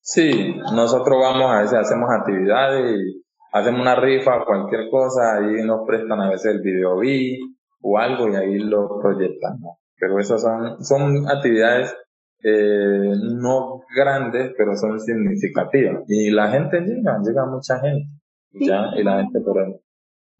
Sí, 0.00 0.54
nosotros 0.74 1.18
vamos 1.20 1.50
a 1.50 1.62
veces 1.62 1.78
hacemos 1.78 2.08
actividades 2.10 2.96
y 2.96 3.24
hacemos 3.52 3.80
una 3.80 3.96
rifa 3.96 4.40
o 4.40 4.44
cualquier 4.44 4.88
cosa, 4.90 5.36
ahí 5.36 5.64
nos 5.64 5.86
prestan 5.86 6.20
a 6.20 6.30
veces 6.30 6.54
el 6.54 6.60
video 6.60 6.98
B 6.98 7.38
o 7.82 7.98
algo 7.98 8.28
y 8.28 8.36
ahí 8.36 8.58
lo 8.58 9.00
proyectamos 9.00 9.78
pero 9.98 10.18
esas 10.18 10.40
son, 10.40 10.82
son 10.84 11.28
actividades 11.28 11.94
eh, 12.42 13.12
no 13.34 13.80
grandes, 13.94 14.52
pero 14.56 14.76
son 14.76 14.98
significativas. 15.00 16.04
Y 16.06 16.30
la 16.30 16.48
gente 16.50 16.80
llega, 16.80 17.18
llega 17.24 17.46
mucha 17.46 17.80
gente, 17.80 18.08
¿ya? 18.52 18.90
Y 18.96 19.02
la 19.02 19.22
gente, 19.22 19.40
pero 19.44 19.80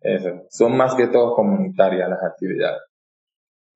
eso, 0.01 0.29
son 0.49 0.77
más 0.77 0.95
que 0.95 1.09
todo 1.09 1.35
comunitarias 1.35 2.09
las 2.09 2.23
actividades. 2.23 2.83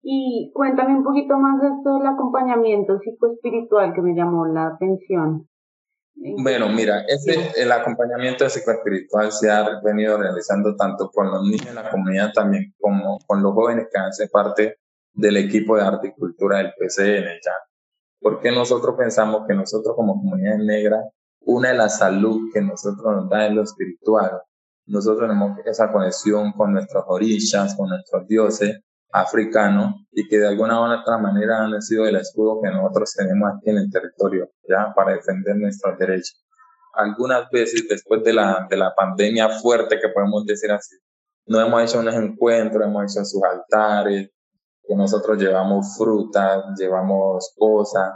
Y 0.04 0.50
cuéntame 0.54 0.96
un 0.96 1.04
poquito 1.04 1.36
más 1.38 1.60
de 1.60 1.68
esto 1.68 1.98
del 1.98 2.06
acompañamiento 2.06 2.98
psicoespiritual 2.98 3.92
que 3.92 4.02
me 4.02 4.14
llamó 4.14 4.46
la 4.46 4.68
atención. 4.68 5.48
Bueno, 6.14 6.68
mira, 6.68 7.04
este, 7.08 7.60
el 7.60 7.72
acompañamiento 7.72 8.48
psicoespiritual 8.48 9.32
se 9.32 9.50
ha 9.50 9.80
venido 9.82 10.18
realizando 10.18 10.76
tanto 10.76 11.10
con 11.10 11.30
los 11.30 11.42
niños 11.42 11.66
en 11.66 11.74
la 11.74 11.90
comunidad 11.90 12.32
también 12.32 12.74
como 12.78 13.18
con 13.26 13.42
los 13.42 13.52
jóvenes 13.52 13.88
que 13.92 13.98
hacen 13.98 14.28
parte 14.28 14.78
del 15.14 15.36
equipo 15.36 15.76
de 15.76 15.82
arte 15.82 16.08
y 16.08 16.12
cultura 16.12 16.58
del 16.58 16.72
PCN 16.78 17.24
ya. 17.44 17.52
Porque 18.20 18.52
nosotros 18.52 18.94
pensamos 18.96 19.46
que 19.48 19.54
nosotros 19.54 19.96
como 19.96 20.14
comunidad 20.14 20.58
negra, 20.58 21.02
una 21.40 21.70
de 21.70 21.78
la 21.78 21.88
salud 21.88 22.50
que 22.52 22.60
nosotros 22.60 23.04
nos 23.04 23.28
da 23.28 23.46
es 23.46 23.52
lo 23.52 23.62
espiritual. 23.62 24.42
Nosotros 24.86 25.28
tenemos 25.28 25.58
esa 25.64 25.90
conexión 25.90 26.52
con 26.52 26.72
nuestros 26.72 27.04
orillas, 27.08 27.74
con 27.74 27.88
nuestros 27.88 28.26
dioses 28.28 28.80
africanos 29.12 29.94
y 30.10 30.26
que 30.26 30.38
de 30.38 30.48
alguna 30.48 30.80
u 30.80 31.00
otra 31.00 31.18
manera 31.18 31.64
han 31.64 31.80
sido 31.82 32.06
el 32.06 32.16
escudo 32.16 32.60
que 32.62 32.70
nosotros 32.70 33.14
tenemos 33.14 33.50
aquí 33.54 33.70
en 33.70 33.78
el 33.78 33.90
territorio, 33.90 34.50
ya, 34.68 34.92
para 34.94 35.12
defender 35.12 35.56
nuestros 35.56 35.98
derechos. 35.98 36.44
Algunas 36.94 37.48
veces 37.50 37.86
después 37.88 38.22
de 38.24 38.32
la, 38.32 38.66
de 38.68 38.76
la 38.76 38.94
pandemia 38.94 39.48
fuerte, 39.60 39.98
que 40.00 40.08
podemos 40.08 40.44
decir 40.44 40.70
así, 40.72 40.96
no 41.46 41.60
hemos 41.60 41.82
hecho 41.82 42.00
unos 42.00 42.14
encuentros, 42.14 42.86
hemos 42.86 43.04
hecho 43.04 43.24
sus 43.24 43.42
altares, 43.42 44.30
que 44.82 44.96
nosotros 44.96 45.38
llevamos 45.38 45.96
frutas, 45.96 46.64
llevamos 46.78 47.54
cosas, 47.56 48.12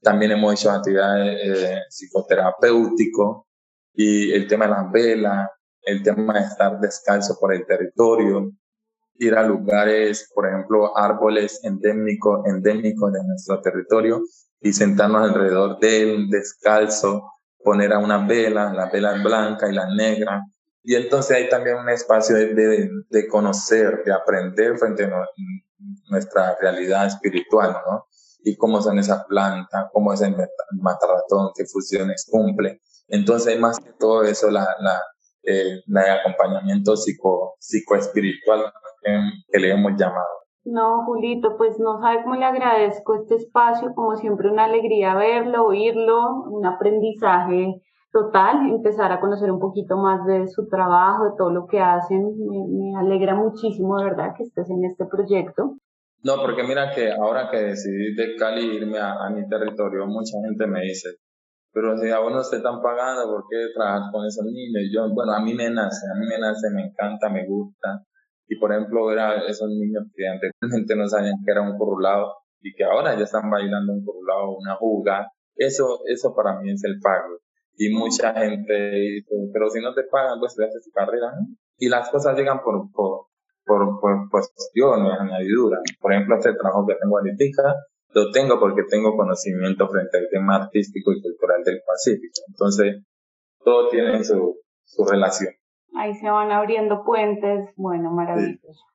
también 0.00 0.32
hemos 0.32 0.54
hecho 0.54 0.70
actividades 0.70 1.38
eh, 1.44 1.80
psicoterapéuticas 1.88 3.44
y 3.94 4.32
el 4.32 4.46
tema 4.48 4.66
de 4.66 4.70
las 4.70 4.90
velas, 4.90 5.48
el 5.82 6.02
tema 6.02 6.34
de 6.34 6.40
estar 6.40 6.80
descalzo 6.80 7.36
por 7.38 7.54
el 7.54 7.64
territorio, 7.66 8.50
ir 9.16 9.34
a 9.34 9.42
lugares, 9.42 10.30
por 10.34 10.48
ejemplo, 10.48 10.96
árboles 10.96 11.60
endémicos, 11.64 12.44
endémicos 12.46 13.12
de 13.12 13.24
nuestro 13.24 13.60
territorio, 13.60 14.22
y 14.60 14.72
sentarnos 14.72 15.28
alrededor 15.28 15.78
de 15.80 16.02
él, 16.02 16.30
descalzo, 16.30 17.32
poner 17.62 17.92
a 17.92 17.98
una 17.98 18.26
vela, 18.26 18.72
la 18.72 18.90
vela 18.90 19.12
blanca 19.22 19.68
y 19.68 19.74
la 19.74 19.92
negra. 19.94 20.42
Y 20.82 20.94
entonces 20.94 21.36
hay 21.36 21.48
también 21.48 21.76
un 21.76 21.88
espacio 21.88 22.36
de, 22.36 22.88
de, 23.08 23.28
conocer, 23.28 24.02
de 24.04 24.12
aprender 24.12 24.78
frente 24.78 25.04
a 25.04 25.26
nuestra 26.10 26.56
realidad 26.60 27.06
espiritual, 27.06 27.76
¿no? 27.88 28.06
Y 28.44 28.56
cómo 28.56 28.82
son 28.82 28.98
esas 28.98 29.24
plantas, 29.26 29.86
cómo 29.92 30.12
es 30.12 30.20
el 30.20 30.34
mataratón, 30.72 31.50
qué 31.54 31.64
funciones 31.66 32.26
cumple. 32.28 32.80
Entonces, 33.06 33.58
más 33.60 33.78
que 33.78 33.92
todo 33.92 34.24
eso, 34.24 34.50
la, 34.50 34.66
la, 34.80 35.00
el, 35.44 35.82
acompañamiento 35.96 36.96
psico, 36.96 37.56
psicoespiritual 37.60 38.72
que 39.02 39.58
le 39.58 39.70
hemos 39.70 39.92
llamado. 39.96 40.42
No, 40.64 41.04
Julito, 41.04 41.56
pues 41.56 41.78
no 41.80 42.00
sabe 42.00 42.22
cómo 42.22 42.36
le 42.36 42.44
agradezco 42.44 43.16
este 43.16 43.34
espacio, 43.34 43.94
como 43.94 44.16
siempre 44.16 44.48
una 44.48 44.64
alegría 44.64 45.14
verlo, 45.14 45.64
oírlo, 45.66 46.44
un 46.50 46.64
aprendizaje 46.64 47.82
total, 48.12 48.68
empezar 48.70 49.10
a 49.10 49.20
conocer 49.20 49.50
un 49.50 49.58
poquito 49.58 49.96
más 49.96 50.24
de 50.24 50.46
su 50.46 50.68
trabajo, 50.68 51.24
de 51.24 51.30
todo 51.36 51.50
lo 51.50 51.66
que 51.66 51.80
hacen. 51.80 52.36
Me, 52.46 52.96
alegra 52.96 53.34
muchísimo, 53.34 53.98
de 53.98 54.04
verdad, 54.04 54.34
que 54.36 54.44
estés 54.44 54.70
en 54.70 54.84
este 54.84 55.04
proyecto. 55.06 55.78
No, 56.22 56.36
porque 56.40 56.62
mira 56.62 56.92
que 56.94 57.10
ahora 57.10 57.50
que 57.50 57.56
decidí 57.56 58.14
de 58.14 58.36
Cali 58.36 58.76
irme 58.76 58.98
a, 59.00 59.28
mi 59.30 59.48
territorio, 59.48 60.06
mucha 60.06 60.38
gente 60.44 60.68
me 60.68 60.82
dice, 60.82 61.08
pero 61.72 61.98
si 61.98 62.08
a 62.10 62.20
vos 62.20 62.30
no 62.30 62.40
te 62.48 62.58
están 62.58 62.80
pagando, 62.80 63.24
¿por 63.24 63.46
qué 63.50 63.66
trabajas 63.74 64.12
con 64.12 64.24
esos 64.26 64.44
niños? 64.44 64.84
Yo, 64.94 65.12
bueno, 65.12 65.32
a 65.32 65.40
mí 65.40 65.54
me 65.54 65.70
nace, 65.70 66.06
a 66.14 66.16
mí 66.20 66.26
me 66.28 66.38
nace, 66.38 66.70
me 66.70 66.82
encanta, 66.82 67.28
me 67.28 67.44
gusta. 67.48 68.04
Y 68.48 68.58
por 68.58 68.72
ejemplo, 68.72 69.06
ver 69.06 69.18
a 69.18 69.46
esos 69.46 69.68
niños 69.68 70.04
que 70.14 70.26
anteriormente 70.26 70.96
no 70.96 71.08
sabían 71.08 71.36
que 71.44 71.52
era 71.52 71.62
un 71.62 71.78
corrulado 71.78 72.34
y 72.60 72.74
que 72.74 72.84
ahora 72.84 73.16
ya 73.16 73.24
están 73.24 73.50
bailando 73.50 73.92
un 73.92 74.04
corrulado, 74.04 74.56
una 74.56 74.76
juga, 74.76 75.28
eso, 75.56 76.00
eso 76.06 76.34
para 76.34 76.58
mí 76.60 76.70
es 76.70 76.84
el 76.84 77.00
pago. 77.00 77.38
Y 77.76 77.90
mucha 77.90 78.34
gente 78.34 78.90
dice, 78.90 79.34
pero 79.52 79.68
si 79.70 79.80
no 79.80 79.94
te 79.94 80.04
pagan, 80.04 80.38
pues 80.38 80.54
te 80.54 80.64
haces 80.64 80.84
tu 80.84 80.90
carrera. 80.90 81.32
Y 81.78 81.88
las 81.88 82.10
cosas 82.10 82.36
llegan 82.36 82.62
por, 82.62 82.90
por, 82.92 83.26
por, 83.64 84.00
por 84.00 84.30
cuestiones, 84.30 85.18
añadiduras. 85.18 85.80
Por 86.00 86.12
ejemplo, 86.12 86.36
este 86.36 86.52
trabajo 86.54 86.86
que 86.86 86.96
tengo 87.00 87.18
ahorita, 87.18 87.74
lo 88.14 88.30
tengo 88.30 88.60
porque 88.60 88.82
tengo 88.88 89.16
conocimiento 89.16 89.88
frente 89.88 90.18
al 90.18 90.28
tema 90.30 90.56
artístico 90.56 91.12
y 91.12 91.22
cultural 91.22 91.62
del 91.64 91.80
Pacífico. 91.86 92.40
Entonces, 92.48 93.02
todo 93.64 93.88
tiene 93.88 94.22
su, 94.22 94.60
su 94.84 95.04
relación. 95.04 95.52
Ahí 95.94 96.14
se 96.14 96.30
van 96.30 96.50
abriendo 96.50 97.04
puentes, 97.04 97.70
bueno, 97.76 98.10
maravilloso. 98.10 98.86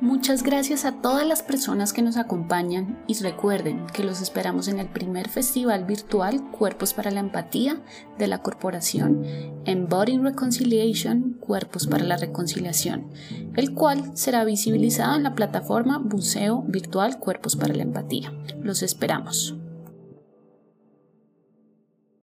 Muchas 0.00 0.42
gracias 0.42 0.84
a 0.84 1.00
todas 1.00 1.26
las 1.26 1.42
personas 1.42 1.92
que 1.92 2.02
nos 2.02 2.16
acompañan 2.16 2.98
y 3.06 3.14
recuerden 3.14 3.86
que 3.86 4.02
los 4.02 4.20
esperamos 4.20 4.66
en 4.66 4.80
el 4.80 4.88
primer 4.88 5.28
festival 5.28 5.84
virtual 5.84 6.50
Cuerpos 6.50 6.92
para 6.92 7.12
la 7.12 7.20
Empatía 7.20 7.80
de 8.18 8.26
la 8.26 8.42
corporación 8.42 9.24
Embodying 9.64 10.24
Reconciliation 10.24 11.38
Cuerpos 11.40 11.86
para 11.86 12.04
la 12.04 12.16
Reconciliación, 12.16 13.12
el 13.54 13.72
cual 13.72 14.16
será 14.16 14.44
visibilizado 14.44 15.16
en 15.16 15.22
la 15.22 15.34
plataforma 15.34 15.98
Buceo 15.98 16.62
Virtual 16.66 17.18
Cuerpos 17.18 17.54
para 17.56 17.72
la 17.72 17.84
Empatía. 17.84 18.32
Los 18.60 18.82
esperamos. 18.82 19.56